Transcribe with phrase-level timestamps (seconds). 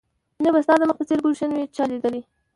[0.43, 2.21] نه به ستا د مخ په څېر ګلش وي چا ليدلى